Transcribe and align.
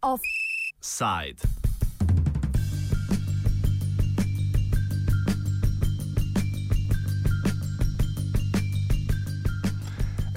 Offside. 0.00 1.40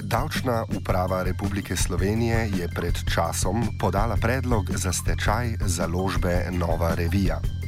Davčna 0.04 0.65
uprava 0.75 1.23
Republike 1.23 1.75
Slovenije 1.75 2.49
je 2.57 2.67
pred 2.75 2.93
časom 3.13 3.77
podala 3.79 4.15
predlog 4.15 4.71
za 4.75 4.93
stečaj 4.93 5.55
založbe 5.61 6.47
Nova 6.51 6.95
Revija. 6.95 7.58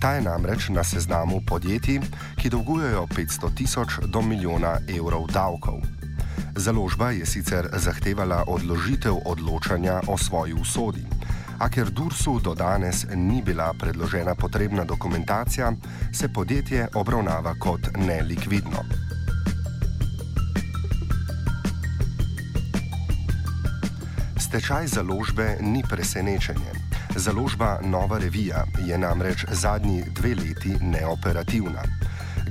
Ta 0.00 0.12
je 0.12 0.22
namreč 0.22 0.68
na 0.68 0.84
seznamu 0.84 1.40
podjetij, 1.46 2.00
ki 2.36 2.50
dolgujejo 2.50 3.06
500 3.06 3.54
tisoč 3.54 3.98
do 4.06 4.22
milijona 4.22 4.78
evrov 4.88 5.26
davkov. 5.32 5.80
Založba 6.56 7.10
je 7.10 7.26
sicer 7.26 7.68
zahtevala 7.72 8.44
odložitev 8.46 9.14
odločanja 9.26 10.00
o 10.06 10.18
svoji 10.18 10.54
usodi, 10.54 11.02
a 11.58 11.68
ker 11.68 11.90
Dursu 11.90 12.38
do 12.40 12.54
danes 12.54 13.06
ni 13.14 13.42
bila 13.42 13.72
predložena 13.74 14.34
potrebna 14.34 14.84
dokumentacija, 14.84 15.72
se 16.12 16.28
podjetje 16.28 16.88
obravnava 16.94 17.54
kot 17.58 17.88
nelikvidno. 17.96 18.84
Stečaj 24.38 24.86
založbe 24.86 25.58
ni 25.60 25.82
presenečenje. 25.82 26.93
Založba 27.16 27.78
Nova 27.82 28.18
Revija 28.18 28.64
je 28.86 28.98
namreč 28.98 29.44
zadnji 29.50 30.02
dve 30.10 30.34
leti 30.34 30.74
neoperativna. 30.80 31.82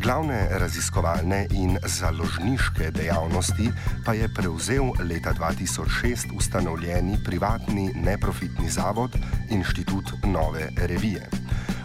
Glavne 0.03 0.47
raziskovalne 0.51 1.47
in 1.51 1.77
založniške 1.85 2.91
dejavnosti 2.91 3.69
pa 4.05 4.13
je 4.13 4.29
prevzel 4.33 4.83
leta 5.09 5.33
2006 5.33 6.37
ustanovljeni 6.37 7.17
privatni 7.25 7.91
neprofitni 7.95 8.69
zavod 8.69 9.11
Inštitut 9.49 10.13
Nove 10.23 10.69
Revije. 10.77 11.29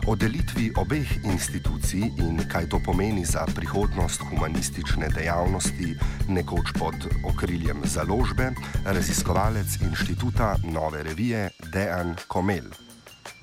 O 0.08 0.16
delitvi 0.16 0.70
obeh 0.80 1.10
institucij 1.24 2.00
in 2.16 2.40
kaj 2.48 2.68
to 2.72 2.78
pomeni 2.80 3.24
za 3.28 3.42
prihodnost 3.56 4.22
humanistične 4.30 5.10
dejavnosti, 5.12 5.88
nekoč 6.32 6.72
pod 6.80 6.96
okriljem 7.28 7.84
založbe, 7.84 8.46
raziskovalec 8.88 9.76
inštituta 9.84 10.56
Nove 10.72 11.02
revije 11.02 11.50
Dejan 11.72 12.16
Komel. 12.28 12.72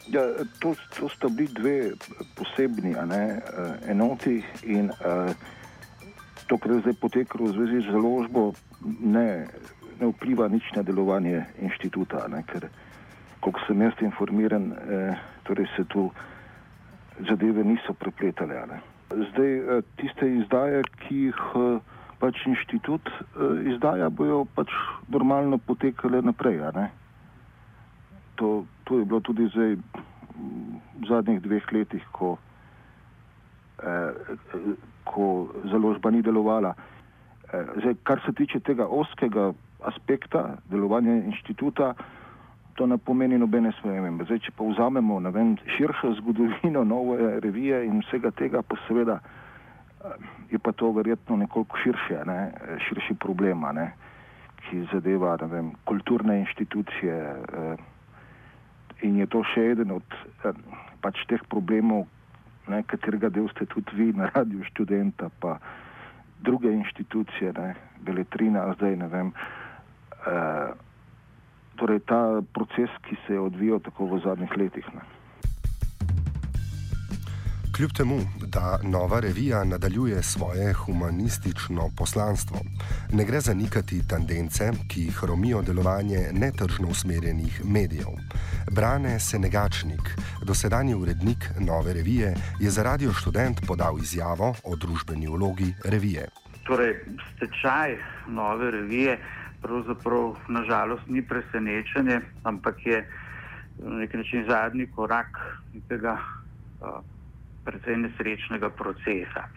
Ja, 0.09 0.25
to, 0.59 0.73
to 0.97 1.09
sta 1.13 1.29
bili 1.29 1.53
dve 1.53 1.77
posebni 2.33 2.97
ne, 3.13 3.23
eh, 3.37 3.91
enoti 3.93 4.41
in 4.63 4.89
uh, 4.89 5.29
to, 6.49 6.57
kar 6.57 6.71
je 6.71 6.81
zdaj 6.81 6.97
potekalo 7.01 7.45
v 7.45 7.57
zvezi 7.61 7.85
z 7.85 7.93
založbo, 7.93 8.53
ne, 8.99 9.45
ne 10.01 10.13
vpliva 10.17 10.49
nič 10.49 10.73
na 10.73 10.81
delovanje 10.81 11.45
inštituta, 11.61 12.25
ne, 12.27 12.41
ker, 12.49 12.71
koliko 13.39 13.59
sem 13.67 13.81
jaz 13.85 14.01
informiran, 14.01 14.73
eh, 14.73 15.13
torej 15.45 15.69
se 15.77 15.85
tu 15.93 16.09
zadeve 17.29 17.63
niso 17.63 17.93
prepletale. 17.93 18.65
Ne. 18.67 18.79
Zdaj, 19.09 19.51
eh, 19.57 19.81
tiste 19.95 20.29
izdaje, 20.37 20.83
ki 21.05 21.15
jih 21.15 21.41
eh, 21.55 21.79
pač 22.19 22.45
inštitut 22.45 23.09
eh, 23.09 23.71
izdaja, 23.73 24.09
bojo 24.09 24.45
pač 24.55 24.71
normalno 25.07 25.57
potekale 25.57 26.21
naprej. 26.21 26.61
To, 28.35 28.65
to 28.83 28.99
je 28.99 29.05
bilo 29.05 29.19
tudi 29.19 29.47
zdaj 29.53 29.77
v 30.35 31.07
zadnjih 31.07 31.39
dveh 31.41 31.63
letih, 31.71 32.03
ko, 32.11 32.37
eh, 33.79 34.11
ko 35.07 35.47
založba 35.71 36.11
ni 36.11 36.21
delovala. 36.21 36.75
Eh, 36.75 37.65
zdaj, 37.81 37.95
kar 38.03 38.19
se 38.25 38.33
tiče 38.33 38.59
tega 38.59 38.87
oskega 38.87 39.53
aspekta 39.85 40.57
delovanja 40.69 41.13
inštituta, 41.23 41.93
eh, 41.93 42.14
to 42.75 42.85
ne 42.87 42.97
pomeni 42.97 43.37
nobene 43.39 43.71
spremembe. 43.79 44.27
Zdaj, 44.27 44.41
če 44.45 44.51
pa 44.55 44.67
vzamemo 44.67 45.19
vem, 45.31 45.55
širšo 45.77 46.13
zgodovino 46.19 46.83
nove 46.83 47.39
revije 47.39 47.85
in 47.87 48.01
vsega 48.03 48.31
tega, 48.35 48.61
pa 48.61 48.75
seveda 48.87 49.19
eh, 49.19 50.17
je 50.51 50.59
pa 50.59 50.71
to 50.71 50.91
verjetno 50.91 51.37
nekoliko 51.37 51.79
širše, 51.83 52.23
ne, 52.27 52.39
širši 52.87 53.15
problem, 53.19 53.63
ne, 53.75 53.91
ki 54.65 54.87
zadeva 54.91 55.35
vem, 55.41 55.71
kulturne 55.87 56.39
institucije 56.43 57.15
eh, 57.15 57.75
in 59.07 59.19
je 59.19 59.27
to 59.31 59.43
še 59.53 59.71
eden 59.71 59.95
od 59.95 60.19
eh, 60.43 60.51
pač 61.01 61.23
teh 61.29 61.41
problemov, 61.49 62.07
ne, 62.67 62.83
katerega 62.83 63.29
del 63.29 63.47
ste 63.53 63.67
tudi 63.71 63.95
vi 63.95 64.11
na 64.13 64.29
radiju 64.35 64.67
študenta, 64.71 65.29
pa 65.39 65.59
druge 66.43 66.71
institucije, 66.73 67.53
ne, 67.55 67.75
Beletrina, 68.05 68.67
zdaj 68.75 68.99
ne 68.99 69.07
vem. 69.07 69.31
Eh, 70.25 70.84
torej 71.75 71.99
ta 71.99 72.41
proces, 72.53 72.89
ki 73.09 73.15
se 73.27 73.33
je 73.33 73.39
odvijal 73.39 73.79
tako 73.79 74.05
v 74.05 74.21
zadnjih 74.25 74.57
letih. 74.57 74.85
Ne. 74.95 75.01
Kljub 77.75 77.91
temu, 77.91 78.19
da 78.47 78.79
nova 78.83 79.19
revija 79.19 79.63
nadaljuje 79.63 80.23
svoje 80.23 80.73
humanistično 80.73 81.89
poslanstvo, 81.97 82.57
ne 83.13 83.25
gre 83.25 83.39
zanikati 83.39 84.07
tendence, 84.07 84.71
ki 84.87 85.09
hromijo 85.11 85.61
delovanje 85.61 86.29
netržno 86.33 86.87
usmerjenih 86.87 87.61
medijev. 87.65 88.15
Brane 88.71 89.19
Senegačnik, 89.19 90.15
dosedanji 90.47 90.95
urednik 90.95 91.49
nove 91.59 91.93
revije, 91.93 92.35
je 92.59 92.69
za 92.69 92.83
radio 92.83 93.13
študent 93.13 93.67
podal 93.67 93.97
izjavo 93.97 94.55
o 94.63 94.75
družbeni 94.75 95.27
vlogi 95.27 95.73
revije. 95.85 96.27
Torej, 96.67 96.95
stečaj 97.35 97.97
nove 98.27 98.71
revije 98.71 99.19
pravzaprav 99.65 100.35
nažalost 100.47 101.07
ni 101.07 101.21
presenečenje, 101.21 102.21
ampak 102.43 102.85
je 102.85 103.07
na 103.83 103.97
nek 103.97 104.13
način 104.13 104.45
zadnji 104.49 104.87
korak 104.95 105.39
nekega 105.73 106.17
uh, 106.17 107.01
precej 107.65 107.97
nesrečnega 107.97 108.69
procesa. 108.69 109.49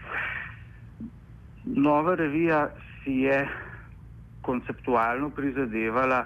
Nova 1.65 2.15
revija 2.15 2.69
si 3.05 3.13
je 3.29 3.49
konceptualno 4.43 5.31
prizadevala 5.31 6.25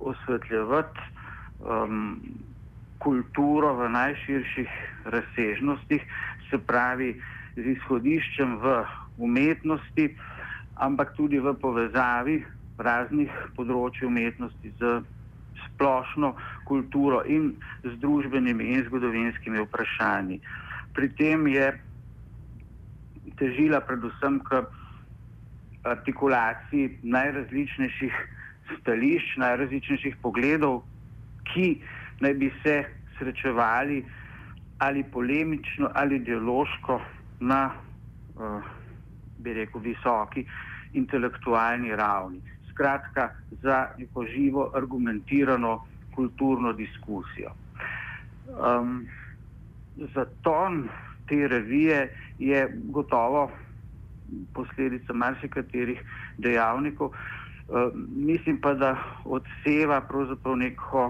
osvetljevati 0.00 1.00
um, 1.60 2.20
kulturo 2.98 3.74
v 3.74 3.88
najširših 3.88 4.70
razsežnostih, 5.04 6.02
se 6.50 6.58
pravi 6.58 7.14
z 7.56 7.66
izhodiščem 7.76 8.58
v 8.58 8.74
umetnosti, 9.18 10.10
ampak 10.74 11.14
tudi 11.16 11.38
v 11.38 11.54
povezavi 11.54 12.42
raznih 12.82 13.30
področji 13.56 14.06
umetnosti 14.06 14.72
z 14.78 15.00
splošno 15.66 16.34
kulturo 16.64 17.22
in 17.26 17.52
z 17.84 17.94
družbenimi 18.02 18.74
in 18.74 18.84
zgodovinskimi 18.86 19.62
vprašanji. 19.66 20.40
Pri 20.94 21.08
tem 21.18 21.46
je 21.48 21.72
težila 23.38 23.80
predvsem 23.80 24.40
k 24.46 24.62
artikulaciji 25.88 26.98
najrazličnejših 27.02 28.14
stališč, 28.78 29.36
najrazličnejših 29.42 30.18
pogledov, 30.22 30.82
ki 31.50 31.80
naj 32.22 32.34
bi 32.38 32.52
se 32.62 32.82
srečevali 33.18 34.04
ali 34.82 35.02
polemično 35.04 35.90
ali 35.94 36.16
ideološko 36.16 37.00
na, 37.40 37.70
uh, 38.38 38.62
bi 39.38 39.54
rekel, 39.54 39.80
visoki 39.80 40.46
intelektualni 40.98 41.96
ravni 41.96 42.51
skratka 42.72 43.30
za 43.62 43.86
neko 43.98 44.24
živo, 44.26 44.70
argumentirano 44.74 45.80
kulturno 46.14 46.72
diskusijo. 46.72 47.50
Um, 48.48 49.06
Zaton 50.14 50.88
te 51.28 51.48
revije 51.48 52.14
je 52.38 52.70
gotovo 52.84 53.50
posledica 54.54 55.12
marsikaterih 55.12 56.00
dejavnikov, 56.38 57.10
um, 57.68 58.06
mislim 58.16 58.60
pa, 58.60 58.74
da 58.74 58.96
odseva 59.24 60.00
pravzaprav 60.00 60.56
neko 60.56 61.06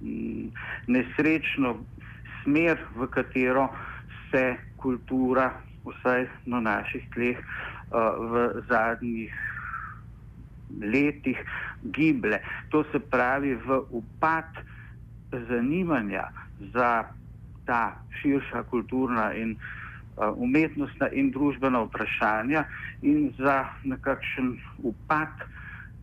um, 0.00 0.50
nesrečno 0.86 1.76
smer, 2.42 2.78
v 2.96 3.06
katero 3.06 3.68
se 4.30 4.56
kultura, 4.76 5.50
vsaj 5.84 6.26
na 6.46 6.60
naših 6.60 7.04
tleh, 7.14 7.38
uh, 7.38 8.16
v 8.30 8.62
zadnjih 8.68 9.53
letih 10.80 11.38
giblje. 11.82 12.40
To 12.70 12.84
se 12.92 12.98
pravi 12.98 13.54
v 13.54 13.80
upad 13.90 14.44
zanimanja 15.48 16.28
za 16.72 17.04
ta 17.66 17.96
širša 18.20 18.62
kulturna 18.62 19.32
in 19.34 19.56
uh, 19.56 20.32
umetnostna 20.36 21.08
in 21.12 21.30
družbena 21.30 21.80
vprašanja 21.88 22.64
in 23.02 23.32
za 23.38 23.64
nekakšen 23.84 24.56
upad 24.82 25.46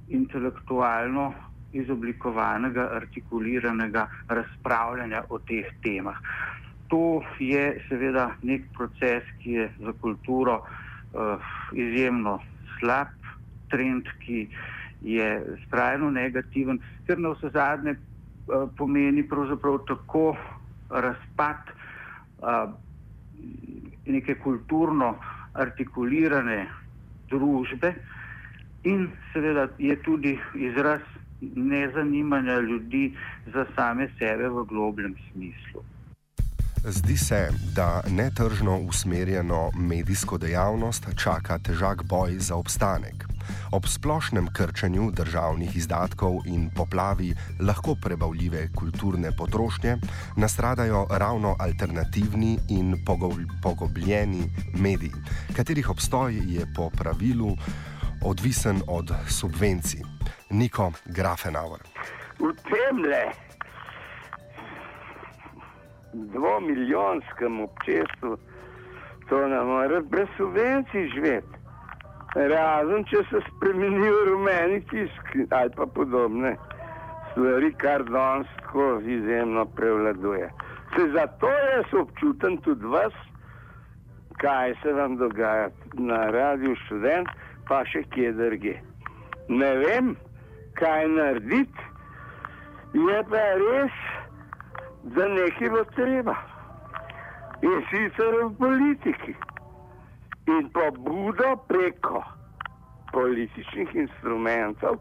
intelektualno 0.10 1.34
izoblikovanega, 1.74 2.90
artikuliranega 2.94 4.08
razpravljanja 4.28 5.24
o 5.30 5.40
teh 5.40 5.70
temah. 5.84 6.18
To 6.92 7.24
je 7.40 7.80
seveda 7.88 8.34
nek 8.44 8.66
proces, 8.76 9.24
ki 9.40 9.52
je 9.52 9.70
za 9.80 9.94
kulturo 10.02 10.60
izjemno 11.74 12.40
slab 12.80 13.08
trend, 13.72 14.08
ki 14.26 14.48
je 15.02 15.28
skrajno 15.66 16.12
negativen, 16.12 16.80
ker 17.08 17.20
na 17.20 17.34
vse 17.34 17.50
zadnje 17.54 17.96
uh, 17.96 18.68
pomeni 18.78 19.24
pravzaprav 19.28 19.80
tako 19.88 20.36
razpad 20.90 21.72
uh, 21.72 22.74
neke 24.06 24.36
kulturno 24.44 25.16
artikulirane 25.54 26.66
družbe 27.30 27.94
in 28.84 29.08
seveda 29.34 29.68
je 29.80 29.96
tudi 30.04 30.38
izraz 30.56 31.02
nezanimanja 31.42 32.60
ljudi 32.60 33.14
za 33.54 33.66
same 33.76 34.10
sebe 34.20 34.50
v 34.50 34.66
globljem 34.66 35.16
smislu. 35.32 35.84
Zdi 36.83 37.18
se, 37.18 37.50
da 37.75 38.01
netržno 38.10 38.80
usmerjeno 38.80 39.72
medijsko 39.75 40.38
dejavnost 40.38 41.06
čaka 41.24 41.60
težak 41.60 42.04
boj 42.04 42.39
za 42.39 42.56
obstanek. 42.56 43.25
Ob 43.72 43.86
splošnem 43.86 44.48
krčenju 44.54 45.12
državnih 45.12 45.75
izdatkov 45.78 46.39
in 46.45 46.69
poplavi 46.75 47.33
lahko 47.60 47.95
prebavljive 48.01 48.68
kulturne 48.75 49.31
potrošnje 49.38 49.98
nastradajo 50.38 51.06
ravno 51.10 51.56
alternativni 51.60 52.57
in 52.69 53.06
pogobljeni 53.63 54.50
mediji, 54.74 55.13
katerih 55.56 55.89
obstoj 55.89 56.34
je 56.34 56.66
po 56.75 56.89
pravilu 56.89 57.57
odvisen 58.24 58.81
od 58.88 59.13
subvencij. 59.30 60.01
Niko 60.50 60.92
Grafenauer. 61.06 61.80
V 62.39 62.54
tem 62.66 63.06
le 63.06 63.50
dvomilijonskem 66.13 67.60
občestvu 67.62 68.38
to 69.30 69.48
ne 69.48 69.63
more 69.63 70.02
brez 70.02 70.28
subvencij 70.38 71.08
živeti. 71.08 71.58
Razen 72.36 73.04
če 73.08 73.24
se 73.30 73.40
spremenijo 73.48 74.25
rumeni 74.28 74.81
tisk 74.90 75.36
ali 75.50 75.72
pa 75.75 75.86
podobne 75.86 76.56
stvari, 77.31 77.74
kar 77.78 78.04
danes 78.04 78.48
tako 78.60 79.00
izjemno 79.00 79.66
prevladuje. 79.66 80.50
Se 80.96 81.08
zato 81.13 81.48
jaz 81.48 81.94
občutam 82.02 82.58
tudi 82.58 82.86
vas, 82.86 83.13
kaj 84.44 84.75
se 84.84 84.94
vam 84.94 85.16
dogaja 85.18 85.69
na 85.94 86.25
radiju 86.31 86.75
študent, 86.86 87.28
pa 87.68 87.86
še 87.86 88.04
kje 88.12 88.31
drugje. 88.36 88.81
Ne 89.48 89.72
vem, 89.84 90.16
kaj 90.80 91.08
narediti, 91.08 91.88
je 92.94 93.24
pa 93.30 93.46
res, 93.63 94.02
da 95.03 95.27
nekaj 95.27 95.69
bo 95.69 95.83
treba. 95.95 96.36
In 97.62 97.83
sicer 97.89 98.33
v 98.44 98.50
politiki. 98.57 99.36
In 100.48 100.69
pobudo 100.74 101.56
preko 101.68 102.24
političnih 103.12 103.95
instrumentov, 103.95 104.98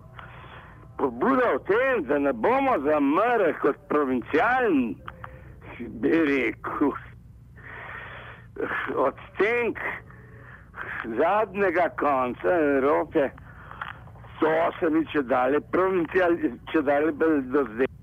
pobudo 0.99 1.47
v 1.55 1.63
tem, 1.69 2.03
da 2.05 2.19
ne 2.19 2.33
bomo 2.33 2.77
zamrli 2.85 3.55
kot 3.63 3.77
provincialni, 3.89 4.97
bi 5.79 6.11
rekel, 6.29 6.93
odstenek 8.97 9.79
zadnjega 11.17 11.89
konca 11.97 12.49
Evrope 12.49 13.31
so 14.41 14.49
se 14.81 14.91
mi 14.91 15.05
če 15.13 15.23
dalje, 15.23 15.61
če 16.73 16.83
dalje 16.83 17.13
do 17.53 17.65
zdaj. 17.75 18.00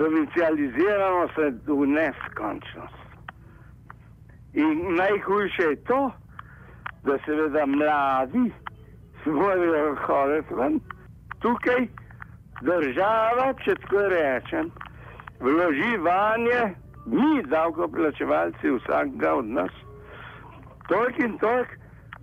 Provincializiramo 0.00 1.28
se 1.34 1.50
v 1.66 1.86
neskončnost. 1.86 3.00
In 4.52 4.94
najhujše 4.96 5.62
je 5.62 5.76
to, 5.84 6.12
da 7.04 7.18
seveda 7.24 7.66
mladi 7.66 8.52
morajo 9.26 9.96
hoditi 10.06 10.54
ven. 10.54 10.80
Tukaj 11.44 11.86
država, 12.62 13.52
če 13.64 13.76
tako 13.84 14.08
rečem, 14.08 14.72
vloži 15.40 15.96
vanje, 16.08 16.74
mi 17.06 17.42
davkoplačevalci 17.42 18.76
vsakega 18.80 19.34
od 19.34 19.46
nas, 19.46 19.72
toliko 20.88 21.22
in 21.28 21.38
toliko, 21.38 21.74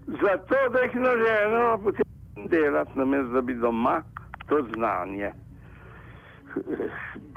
zato 0.07 0.69
da 0.74 0.79
jih 0.79 0.95
naženemo 0.95 1.77
potem 1.83 2.50
delati, 2.50 2.91
namesto 2.95 3.33
da 3.33 3.41
bi 3.41 3.53
doma 3.53 4.01
to 4.50 4.65
znanje 4.74 5.31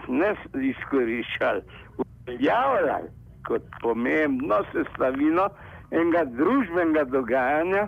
ne 0.08 0.34
izkoriščali, 0.54 1.62
uveljavljali 1.98 3.08
kot 3.48 3.62
pomembno 3.82 4.60
sestavino 4.72 5.48
enega 5.90 6.24
družbenega 6.38 7.04
dogajanja 7.10 7.86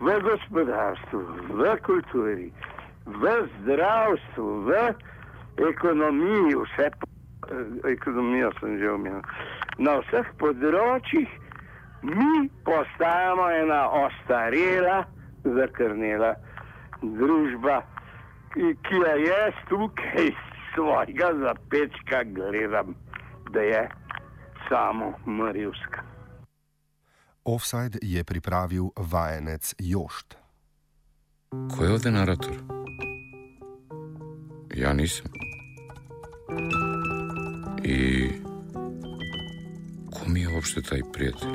v 0.00 0.14
gospodarstvu, 0.22 1.20
v 1.58 1.76
kulturi, 1.86 2.48
v 3.06 3.32
zdravstvu, 3.56 4.48
v 4.68 4.94
ekonomiji, 5.70 6.54
vse 6.54 6.90
po, 7.00 7.06
eh, 7.50 7.90
ekonomijo 7.92 8.52
sem 8.60 8.78
že 8.78 8.90
omenil. 8.90 9.22
Na 9.78 9.98
vseh 10.06 10.26
področjih 10.38 11.28
mi 12.02 12.48
postajamo 12.64 13.50
ena 13.50 13.80
ostarela, 13.90 15.04
zakrnela 15.42 16.34
družba, 17.02 17.82
ki, 18.58 18.94
jo 18.94 19.16
jaz 19.26 19.54
tukaj 19.68 20.30
svojega 20.74 21.28
zapečka 21.40 22.24
gledam, 22.24 22.94
da 23.52 23.60
je 23.60 23.90
samo 24.68 25.12
Marijska. 25.26 26.02
Offside 27.44 27.98
je 28.02 28.24
pripravil 28.24 28.84
vajenec 28.96 29.74
Jošt. 29.78 30.36
Ko 31.50 31.84
je 31.84 31.92
ovdje 31.92 32.10
narator? 32.10 32.52
Ja 34.74 34.92
nisam. 34.92 35.26
I 37.84 38.28
ko 40.10 40.28
mi 40.28 40.40
je 40.40 40.48
uopšte 40.54 40.82
taj 40.82 41.00
prijatelj? 41.12 41.50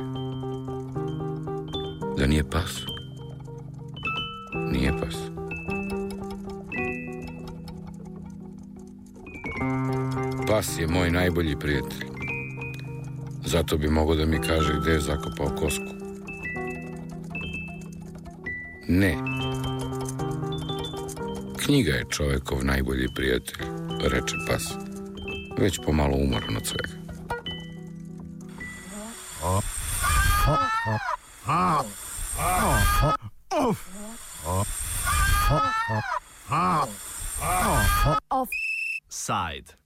Da 2.17 2.27
nije 2.27 2.44
pas? 2.50 2.85
Nije 4.71 4.91
pas. 4.91 5.32
Pas 10.53 10.79
je 10.79 10.88
moj 10.88 11.11
najbolji 11.11 11.55
prijatelj. 11.59 12.05
Zato 13.45 13.77
bi 13.77 13.89
mogao 13.89 14.15
da 14.15 14.25
mi 14.25 14.39
kaže 14.47 14.73
gdje 14.81 14.91
je 14.91 15.00
zakopao 15.00 15.55
kosku. 15.59 15.83
Ne. 18.88 19.17
Knjiga 21.65 21.91
je 21.91 22.05
čovekov 22.10 22.65
najbolji 22.65 23.07
prijatelj, 23.15 23.65
reče 24.03 24.36
pas. 24.48 24.74
Već 25.57 25.79
pomalo 25.86 26.17
umoran 26.17 26.57
od 26.57 26.67
svega. 26.67 26.93
Offside. 38.29 39.83